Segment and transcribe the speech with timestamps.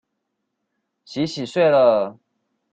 [1.05, 2.17] 洗洗睡了